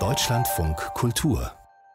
Deutschlandfunk 0.00 0.78
Kultur 0.94 1.52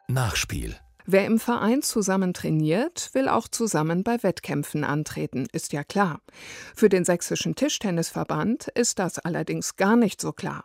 Nachspiel 0.07 0.77
Wer 1.05 1.25
im 1.25 1.39
Verein 1.39 1.81
zusammen 1.81 2.33
trainiert, 2.33 3.09
will 3.11 3.27
auch 3.27 3.49
zusammen 3.49 4.05
bei 4.05 4.23
Wettkämpfen 4.23 4.85
antreten, 4.85 5.47
ist 5.51 5.73
ja 5.73 5.83
klar. 5.83 6.21
Für 6.73 6.87
den 6.87 7.03
Sächsischen 7.03 7.55
Tischtennisverband 7.55 8.69
ist 8.69 8.97
das 8.99 9.19
allerdings 9.19 9.75
gar 9.75 9.97
nicht 9.97 10.21
so 10.21 10.31
klar. 10.31 10.63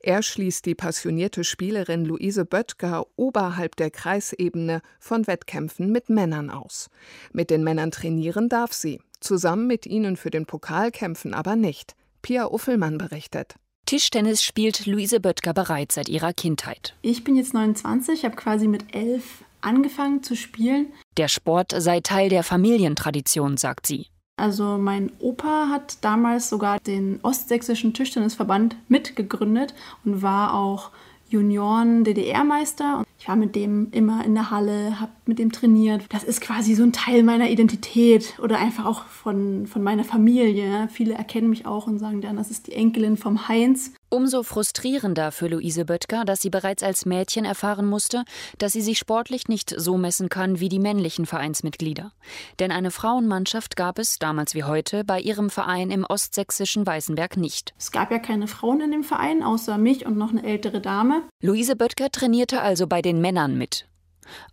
Er 0.00 0.20
schließt 0.20 0.66
die 0.66 0.74
passionierte 0.74 1.44
Spielerin 1.44 2.04
Luise 2.04 2.44
Böttger 2.44 3.06
oberhalb 3.14 3.76
der 3.76 3.92
Kreisebene 3.92 4.82
von 4.98 5.28
Wettkämpfen 5.28 5.92
mit 5.92 6.08
Männern 6.08 6.50
aus. 6.50 6.90
Mit 7.32 7.50
den 7.50 7.62
Männern 7.62 7.92
trainieren 7.92 8.48
darf 8.48 8.72
sie, 8.72 9.00
zusammen 9.20 9.68
mit 9.68 9.86
ihnen 9.86 10.16
für 10.16 10.30
den 10.30 10.46
Pokal 10.46 10.90
kämpfen 10.90 11.34
aber 11.34 11.54
nicht. 11.54 11.94
Pia 12.20 12.46
Uffelmann 12.46 12.98
berichtet. 12.98 13.54
Tischtennis 13.92 14.42
spielt 14.42 14.86
Luise 14.86 15.20
Böttger 15.20 15.52
bereits 15.52 15.96
seit 15.96 16.08
ihrer 16.08 16.32
Kindheit. 16.32 16.96
Ich 17.02 17.24
bin 17.24 17.36
jetzt 17.36 17.52
29, 17.52 18.24
habe 18.24 18.36
quasi 18.36 18.66
mit 18.66 18.94
elf 18.94 19.44
angefangen 19.60 20.22
zu 20.22 20.34
spielen. 20.34 20.86
Der 21.18 21.28
Sport 21.28 21.74
sei 21.76 22.00
Teil 22.00 22.30
der 22.30 22.42
Familientradition, 22.42 23.58
sagt 23.58 23.86
sie. 23.86 24.06
Also 24.38 24.78
mein 24.78 25.12
Opa 25.18 25.68
hat 25.68 26.02
damals 26.02 26.48
sogar 26.48 26.80
den 26.80 27.20
Ostsächsischen 27.22 27.92
Tischtennisverband 27.92 28.76
mitgegründet 28.88 29.74
und 30.06 30.22
war 30.22 30.54
auch 30.54 30.90
Junioren-DDR-Meister. 31.32 33.04
Ich 33.18 33.28
war 33.28 33.36
mit 33.36 33.54
dem 33.54 33.88
immer 33.92 34.24
in 34.24 34.34
der 34.34 34.50
Halle, 34.50 35.00
habe 35.00 35.12
mit 35.26 35.38
dem 35.38 35.52
trainiert. 35.52 36.04
Das 36.10 36.24
ist 36.24 36.40
quasi 36.40 36.74
so 36.74 36.82
ein 36.82 36.92
Teil 36.92 37.22
meiner 37.22 37.50
Identität 37.50 38.38
oder 38.42 38.58
einfach 38.58 38.84
auch 38.84 39.04
von, 39.04 39.66
von 39.66 39.82
meiner 39.82 40.04
Familie. 40.04 40.88
Viele 40.90 41.14
erkennen 41.14 41.50
mich 41.50 41.66
auch 41.66 41.86
und 41.86 41.98
sagen 41.98 42.20
dann, 42.20 42.36
das 42.36 42.50
ist 42.50 42.66
die 42.66 42.72
Enkelin 42.72 43.16
vom 43.16 43.48
Heinz. 43.48 43.92
Umso 44.12 44.42
frustrierender 44.42 45.32
für 45.32 45.48
Luise 45.48 45.86
Böttger, 45.86 46.26
dass 46.26 46.42
sie 46.42 46.50
bereits 46.50 46.82
als 46.82 47.06
Mädchen 47.06 47.46
erfahren 47.46 47.86
musste, 47.86 48.24
dass 48.58 48.72
sie 48.72 48.82
sich 48.82 48.98
sportlich 48.98 49.48
nicht 49.48 49.72
so 49.74 49.96
messen 49.96 50.28
kann 50.28 50.60
wie 50.60 50.68
die 50.68 50.80
männlichen 50.80 51.24
Vereinsmitglieder. 51.24 52.12
Denn 52.58 52.72
eine 52.72 52.90
Frauenmannschaft 52.90 53.74
gab 53.74 53.98
es, 53.98 54.18
damals 54.18 54.54
wie 54.54 54.64
heute, 54.64 55.02
bei 55.02 55.18
ihrem 55.18 55.48
Verein 55.48 55.90
im 55.90 56.04
ostsächsischen 56.04 56.86
Weißenberg 56.86 57.38
nicht. 57.38 57.72
Es 57.78 57.90
gab 57.90 58.10
ja 58.10 58.18
keine 58.18 58.48
Frauen 58.48 58.82
in 58.82 58.90
dem 58.90 59.02
Verein, 59.02 59.42
außer 59.42 59.78
mich 59.78 60.04
und 60.04 60.18
noch 60.18 60.32
eine 60.32 60.44
ältere 60.44 60.82
Dame. 60.82 61.22
Luise 61.40 61.74
Böttger 61.74 62.10
trainierte 62.10 62.60
also 62.60 62.86
bei 62.86 63.00
den 63.00 63.22
Männern 63.22 63.56
mit. 63.56 63.86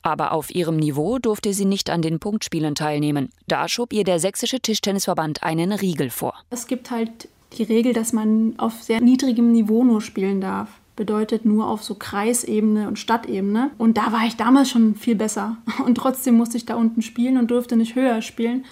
Aber 0.02 0.32
auf 0.32 0.56
ihrem 0.56 0.78
Niveau 0.78 1.20
durfte 1.20 1.54
sie 1.54 1.66
nicht 1.66 1.90
an 1.90 2.02
den 2.02 2.22
Punktspielen 2.22 2.76
teilnehmen. 2.76 3.30
Da 3.50 3.68
schob 3.68 3.92
ihr 3.92 4.06
der 4.06 4.20
Sächsische 4.20 4.62
Tischtennisverband 4.62 5.44
einen 5.44 5.74
Riegel 5.74 6.12
vor. 6.12 6.36
Es 6.50 6.66
gibt 6.66 6.92
halt 6.92 7.28
die 7.58 7.64
Regel, 7.64 7.94
dass 7.94 8.14
man 8.14 8.54
auf 8.58 8.84
sehr 8.84 9.02
niedrigem 9.02 9.52
Niveau 9.52 9.84
nur 9.84 10.02
spielen 10.02 10.42
darf. 10.42 10.70
Bedeutet 10.96 11.46
nur 11.46 11.68
auf 11.68 11.84
so 11.84 11.96
Kreisebene 11.96 12.88
und 12.88 13.00
Stadtebene. 13.00 13.72
Und 13.78 13.98
da 13.98 14.12
war 14.12 14.26
ich 14.26 14.36
damals 14.36 14.70
schon 14.70 14.96
viel 14.96 15.16
besser. 15.16 15.58
Und 15.86 15.96
trotzdem 15.96 16.36
musste 16.36 16.58
ich 16.58 16.66
da 16.66 16.76
unten 16.76 17.02
spielen 17.02 17.38
und 17.38 17.52
durfte 17.52 17.78
nicht 17.78 17.96
höher 17.96 18.22
spielen. 18.22 18.66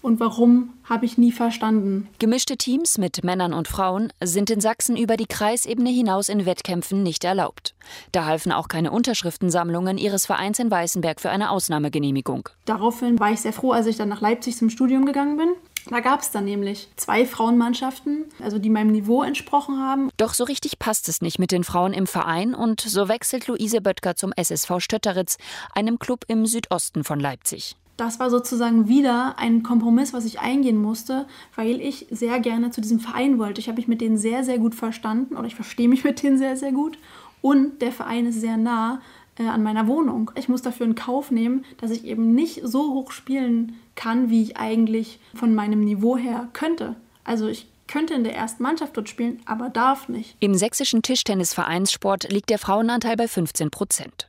Und 0.00 0.20
warum, 0.20 0.74
habe 0.84 1.06
ich 1.06 1.16
nie 1.16 1.32
verstanden. 1.32 2.08
Gemischte 2.18 2.58
Teams 2.58 2.98
mit 2.98 3.24
Männern 3.24 3.54
und 3.54 3.68
Frauen 3.68 4.12
sind 4.22 4.50
in 4.50 4.60
Sachsen 4.60 4.98
über 4.98 5.16
die 5.16 5.24
Kreisebene 5.24 5.88
hinaus 5.88 6.28
in 6.28 6.44
Wettkämpfen 6.44 7.02
nicht 7.02 7.24
erlaubt. 7.24 7.74
Da 8.12 8.26
halfen 8.26 8.52
auch 8.52 8.68
keine 8.68 8.90
Unterschriftensammlungen 8.90 9.96
ihres 9.96 10.26
Vereins 10.26 10.58
in 10.58 10.70
Weißenberg 10.70 11.22
für 11.22 11.30
eine 11.30 11.48
Ausnahmegenehmigung. 11.50 12.50
Daraufhin 12.66 13.18
war 13.18 13.32
ich 13.32 13.40
sehr 13.40 13.54
froh, 13.54 13.72
als 13.72 13.86
ich 13.86 13.96
dann 13.96 14.10
nach 14.10 14.20
Leipzig 14.20 14.58
zum 14.58 14.68
Studium 14.68 15.06
gegangen 15.06 15.38
bin. 15.38 15.48
Da 15.90 16.00
gab 16.00 16.20
es 16.20 16.30
dann 16.30 16.44
nämlich 16.44 16.88
zwei 16.96 17.26
Frauenmannschaften, 17.26 18.24
also 18.42 18.58
die 18.58 18.70
meinem 18.70 18.92
Niveau 18.92 19.22
entsprochen 19.22 19.80
haben. 19.80 20.10
Doch 20.16 20.34
so 20.34 20.44
richtig 20.44 20.78
passt 20.78 21.08
es 21.08 21.20
nicht 21.20 21.38
mit 21.38 21.52
den 21.52 21.64
Frauen 21.64 21.92
im 21.92 22.06
Verein 22.06 22.54
und 22.54 22.80
so 22.80 23.08
wechselt 23.08 23.46
Luise 23.46 23.80
Böttger 23.80 24.16
zum 24.16 24.32
SSV 24.32 24.78
Stötteritz, 24.78 25.36
einem 25.74 25.98
Club 25.98 26.24
im 26.28 26.46
Südosten 26.46 27.04
von 27.04 27.20
Leipzig. 27.20 27.76
Das 27.96 28.18
war 28.18 28.28
sozusagen 28.28 28.88
wieder 28.88 29.38
ein 29.38 29.62
Kompromiss, 29.62 30.12
was 30.12 30.24
ich 30.24 30.40
eingehen 30.40 30.82
musste, 30.82 31.26
weil 31.54 31.80
ich 31.80 32.06
sehr 32.10 32.40
gerne 32.40 32.70
zu 32.70 32.80
diesem 32.80 32.98
Verein 32.98 33.38
wollte. 33.38 33.60
Ich 33.60 33.68
habe 33.68 33.76
mich 33.76 33.86
mit 33.86 34.00
denen 34.00 34.18
sehr, 34.18 34.42
sehr 34.42 34.58
gut 34.58 34.74
verstanden 34.74 35.36
oder 35.36 35.46
ich 35.46 35.54
verstehe 35.54 35.88
mich 35.88 36.02
mit 36.04 36.22
denen 36.22 36.38
sehr, 36.38 36.56
sehr 36.56 36.72
gut. 36.72 36.98
Und 37.40 37.82
der 37.82 37.92
Verein 37.92 38.26
ist 38.26 38.40
sehr 38.40 38.56
nah 38.56 39.00
äh, 39.38 39.46
an 39.46 39.62
meiner 39.62 39.86
Wohnung. 39.86 40.30
Ich 40.34 40.48
muss 40.48 40.62
dafür 40.62 40.86
in 40.86 40.94
Kauf 40.94 41.30
nehmen, 41.30 41.64
dass 41.78 41.90
ich 41.90 42.04
eben 42.04 42.34
nicht 42.34 42.60
so 42.64 42.94
hoch 42.94 43.12
spielen 43.12 43.78
kann, 43.94 44.30
wie 44.30 44.42
ich 44.42 44.56
eigentlich 44.56 45.18
von 45.34 45.54
meinem 45.54 45.80
Niveau 45.80 46.16
her 46.16 46.48
könnte. 46.52 46.96
Also 47.24 47.48
ich 47.48 47.66
könnte 47.86 48.14
in 48.14 48.24
der 48.24 48.34
ersten 48.34 48.62
Mannschaft 48.62 48.96
dort 48.96 49.08
spielen, 49.08 49.40
aber 49.44 49.68
darf 49.68 50.08
nicht. 50.08 50.36
Im 50.40 50.54
sächsischen 50.54 51.02
Tischtennisvereinssport 51.02 52.32
liegt 52.32 52.50
der 52.50 52.58
Frauenanteil 52.58 53.16
bei 53.16 53.28
15 53.28 53.70
Prozent. 53.70 54.28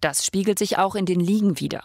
Das 0.00 0.24
spiegelt 0.24 0.58
sich 0.58 0.78
auch 0.78 0.94
in 0.94 1.06
den 1.06 1.20
Ligen 1.20 1.60
wider. 1.60 1.82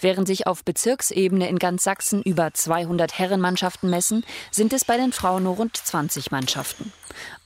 Während 0.00 0.26
sich 0.26 0.46
auf 0.46 0.64
Bezirksebene 0.64 1.48
in 1.48 1.58
ganz 1.58 1.84
Sachsen 1.84 2.22
über 2.22 2.52
200 2.52 3.18
Herrenmannschaften 3.18 3.88
messen, 3.88 4.24
sind 4.50 4.72
es 4.72 4.84
bei 4.84 4.96
den 4.96 5.12
Frauen 5.12 5.44
nur 5.44 5.56
rund 5.56 5.76
20 5.76 6.30
Mannschaften. 6.30 6.92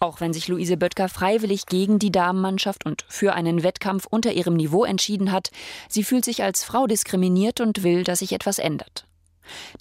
Auch 0.01 0.21
wenn 0.21 0.33
sich 0.33 0.49
Luise 0.49 0.77
Böttger 0.77 1.09
freiwillig 1.09 1.67
gegen 1.67 1.99
die 1.99 2.13
Damenmannschaft 2.13 2.87
und 2.87 3.05
für 3.09 3.35
einen 3.35 3.63
Wettkampf 3.63 4.07
unter 4.09 4.33
ihrem 4.33 4.55
Niveau 4.55 4.85
entschieden 4.85 5.33
hat, 5.33 5.51
sie 5.89 6.05
fühlt 6.05 6.25
sich 6.25 6.43
als 6.43 6.65
Frau 6.65 6.87
diskriminiert 6.87 7.61
und 7.61 7.83
will, 7.83 8.05
dass 8.05 8.21
sich 8.21 8.33
etwas 8.33 8.59
ändert. 8.59 9.07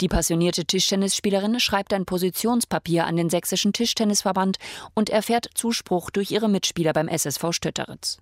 Die 0.02 0.08
passionierte 0.08 0.66
Tischtennisspielerin 0.66 1.60
schreibt 1.60 1.94
ein 1.94 2.06
Positionspapier 2.06 3.06
an 3.06 3.16
den 3.16 3.30
Sächsischen 3.30 3.74
Tischtennisverband 3.74 4.58
und 4.94 5.10
erfährt 5.10 5.50
Zuspruch 5.54 6.10
durch 6.10 6.32
ihre 6.32 6.50
Mitspieler 6.50 6.94
beim 6.94 7.08
SSV 7.08 7.52
Stötteritz. 7.52 8.18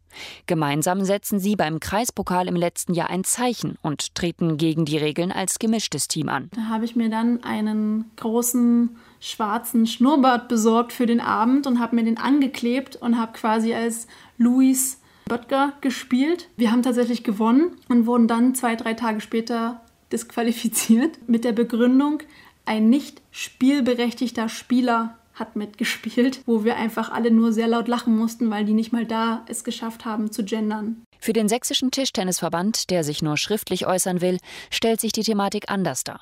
Gemeinsam 0.46 1.04
setzen 1.04 1.40
sie 1.40 1.56
beim 1.56 1.80
Kreispokal 1.80 2.48
im 2.48 2.56
letzten 2.56 2.94
Jahr 2.94 3.10
ein 3.10 3.24
Zeichen 3.24 3.78
und 3.82 4.16
treten 4.16 4.58
gegen 4.58 4.86
die 4.86 4.98
Regeln 4.98 5.32
als 5.32 5.60
gemischtes 5.60 6.08
Team 6.08 6.30
an. 6.30 6.50
Da 6.56 6.70
habe 6.70 6.86
ich 6.86 6.96
mir 6.96 7.10
dann 7.10 7.44
einen 7.44 8.12
großen 8.18 8.96
schwarzen 9.20 9.88
Schnurrbart 9.88 10.48
besorgt 10.48 10.92
für 10.92 11.06
den 11.06 11.22
Abend 11.22 11.66
und 11.66 11.80
habe 11.80 11.96
mir 11.96 12.04
den 12.04 12.18
angeklebt 12.18 12.96
und 12.98 13.18
habe 13.18 13.34
quasi 13.34 13.74
als 13.74 14.08
Luis 14.38 15.00
Böttger 15.26 15.74
gespielt. 15.82 16.50
Wir 16.58 16.72
haben 16.72 16.84
tatsächlich 16.84 17.24
gewonnen 17.24 17.78
und 17.88 18.06
wurden 18.06 18.28
dann 18.28 18.56
zwei, 18.56 18.76
drei 18.76 18.94
Tage 18.94 19.22
später 19.22 19.82
disqualifiziert 20.14 21.18
mit 21.28 21.44
der 21.44 21.52
Begründung, 21.52 22.20
ein 22.66 22.90
nicht 22.90 23.22
spielberechtigter 23.32 24.48
Spieler 24.48 25.18
hat 25.34 25.56
mitgespielt, 25.56 26.42
wo 26.46 26.64
wir 26.64 26.78
einfach 26.78 27.12
alle 27.12 27.32
nur 27.32 27.52
sehr 27.52 27.68
laut 27.68 27.88
lachen 27.88 28.16
mussten, 28.16 28.50
weil 28.52 28.66
die 28.66 28.74
nicht 28.74 28.94
mal 28.94 29.06
da 29.06 29.44
es 29.48 29.64
geschafft 29.64 30.06
haben 30.06 30.32
zu 30.32 30.46
gendern. 30.46 31.04
Für 31.20 31.34
den 31.34 31.50
sächsischen 31.50 31.90
Tischtennisverband, 31.90 32.90
der 32.90 33.04
sich 33.04 33.22
nur 33.22 33.38
schriftlich 33.38 33.88
äußern 33.88 34.22
will, 34.22 34.38
stellt 34.70 35.02
sich 35.02 35.12
die 35.12 35.24
Thematik 35.24 35.70
anders 35.70 36.04
dar. 36.04 36.22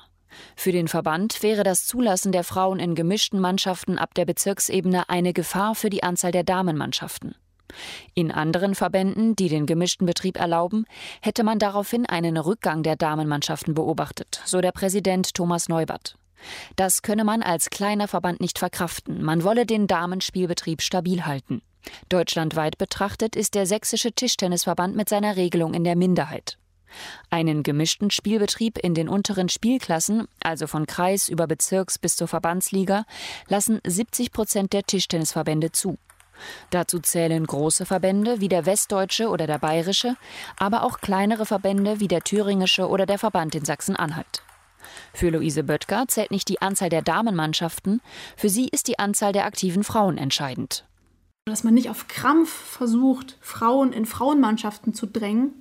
Für 0.56 0.72
den 0.72 0.88
Verband 0.88 1.42
wäre 1.42 1.62
das 1.62 1.86
Zulassen 1.86 2.32
der 2.32 2.44
Frauen 2.44 2.78
in 2.78 2.94
gemischten 2.94 3.38
Mannschaften 3.38 3.98
ab 3.98 4.14
der 4.14 4.24
Bezirksebene 4.24 5.08
eine 5.08 5.34
Gefahr 5.34 5.74
für 5.74 5.90
die 5.90 6.02
Anzahl 6.02 6.32
der 6.32 6.44
Damenmannschaften. 6.44 7.34
In 8.14 8.30
anderen 8.30 8.74
Verbänden, 8.74 9.36
die 9.36 9.48
den 9.48 9.66
gemischten 9.66 10.06
Betrieb 10.06 10.38
erlauben, 10.38 10.84
hätte 11.20 11.44
man 11.44 11.58
daraufhin 11.58 12.06
einen 12.06 12.36
Rückgang 12.36 12.82
der 12.82 12.96
Damenmannschaften 12.96 13.74
beobachtet, 13.74 14.40
so 14.44 14.60
der 14.60 14.72
Präsident 14.72 15.34
Thomas 15.34 15.68
Neubert. 15.68 16.16
Das 16.76 17.02
könne 17.02 17.24
man 17.24 17.42
als 17.42 17.70
kleiner 17.70 18.08
Verband 18.08 18.40
nicht 18.40 18.58
verkraften. 18.58 19.22
Man 19.22 19.44
wolle 19.44 19.66
den 19.66 19.86
Damenspielbetrieb 19.86 20.82
stabil 20.82 21.24
halten. 21.24 21.62
Deutschlandweit 22.08 22.78
betrachtet 22.78 23.36
ist 23.36 23.54
der 23.54 23.66
Sächsische 23.66 24.12
Tischtennisverband 24.12 24.96
mit 24.96 25.08
seiner 25.08 25.36
Regelung 25.36 25.74
in 25.74 25.84
der 25.84 25.96
Minderheit. 25.96 26.58
Einen 27.30 27.62
gemischten 27.62 28.10
Spielbetrieb 28.10 28.78
in 28.78 28.94
den 28.94 29.08
unteren 29.08 29.48
Spielklassen, 29.48 30.28
also 30.42 30.66
von 30.66 30.86
Kreis 30.86 31.28
über 31.28 31.46
Bezirks 31.46 31.98
bis 31.98 32.16
zur 32.16 32.28
Verbandsliga, 32.28 33.04
lassen 33.48 33.80
70 33.84 34.30
Prozent 34.30 34.72
der 34.72 34.82
Tischtennisverbände 34.82 35.72
zu. 35.72 35.98
Dazu 36.70 36.98
zählen 36.98 37.46
große 37.46 37.86
Verbände 37.86 38.40
wie 38.40 38.48
der 38.48 38.66
Westdeutsche 38.66 39.28
oder 39.28 39.46
der 39.46 39.58
Bayerische, 39.58 40.16
aber 40.58 40.82
auch 40.82 40.98
kleinere 40.98 41.46
Verbände 41.46 42.00
wie 42.00 42.08
der 42.08 42.22
Thüringische 42.22 42.88
oder 42.88 43.06
der 43.06 43.18
Verband 43.18 43.54
in 43.54 43.64
Sachsen-Anhalt. 43.64 44.42
Für 45.14 45.30
Luise 45.30 45.62
Böttger 45.62 46.06
zählt 46.08 46.30
nicht 46.30 46.48
die 46.48 46.62
Anzahl 46.62 46.88
der 46.88 47.02
Damenmannschaften, 47.02 48.00
für 48.36 48.48
sie 48.48 48.68
ist 48.68 48.88
die 48.88 48.98
Anzahl 48.98 49.32
der 49.32 49.46
aktiven 49.46 49.84
Frauen 49.84 50.18
entscheidend. 50.18 50.84
Dass 51.44 51.64
man 51.64 51.74
nicht 51.74 51.90
auf 51.90 52.08
Krampf 52.08 52.50
versucht, 52.50 53.36
Frauen 53.40 53.92
in 53.92 54.06
Frauenmannschaften 54.06 54.94
zu 54.94 55.06
drängen, 55.06 55.54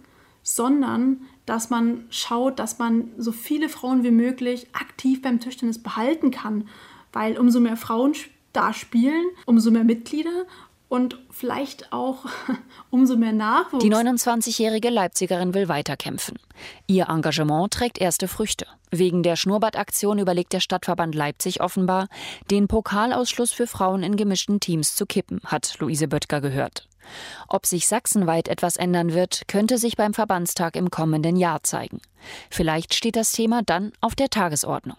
sondern 0.44 1.22
dass 1.46 1.70
man 1.70 2.06
schaut, 2.10 2.60
dass 2.60 2.80
man 2.80 3.12
so 3.18 3.32
viele 3.32 3.70
Frauen 3.70 4.04
wie 4.04 4.12
möglich 4.12 4.68
aktiv 4.74 5.22
beim 5.22 5.40
Tischtennis 5.40 5.82
behalten 5.82 6.32
kann, 6.32 6.68
weil 7.14 7.38
umso 7.38 7.60
mehr 7.60 7.78
Frauen 7.78 8.14
da 8.54 8.74
spielen, 8.74 9.26
umso 9.46 9.72
mehr 9.72 9.84
Mitglieder 9.84 10.46
und 10.92 11.18
vielleicht 11.30 11.94
auch 11.94 12.26
umso 12.90 13.16
mehr 13.16 13.32
Nachwuchs. 13.32 13.82
Die 13.82 13.90
29-jährige 13.90 14.90
Leipzigerin 14.90 15.54
will 15.54 15.70
weiterkämpfen. 15.70 16.38
Ihr 16.86 17.08
Engagement 17.08 17.72
trägt 17.72 17.98
erste 17.98 18.28
Früchte. 18.28 18.66
Wegen 18.92 19.24
der 19.24 19.38
Schnurrbartaktion 19.38 20.20
überlegt 20.20 20.52
der 20.52 20.60
Stadtverband 20.60 21.16
Leipzig 21.16 21.62
offenbar, 21.62 22.10
den 22.52 22.68
Pokalausschluss 22.68 23.54
für 23.54 23.68
Frauen 23.68 24.04
in 24.04 24.18
gemischten 24.18 24.60
Teams 24.60 24.94
zu 24.94 25.06
kippen, 25.06 25.40
hat 25.46 25.80
Luise 25.80 26.10
Böttger 26.10 26.42
gehört. 26.42 26.90
Ob 27.48 27.66
sich 27.66 27.88
sachsenweit 27.88 28.50
etwas 28.50 28.76
ändern 28.76 29.14
wird, 29.14 29.44
könnte 29.48 29.78
sich 29.78 29.96
beim 29.96 30.14
Verbandstag 30.14 30.76
im 30.76 30.92
kommenden 30.92 31.38
Jahr 31.38 31.64
zeigen. 31.64 32.02
Vielleicht 32.50 32.96
steht 32.96 33.16
das 33.16 33.32
Thema 33.32 33.62
dann 33.66 33.94
auf 34.02 34.14
der 34.14 34.30
Tagesordnung. 34.30 34.98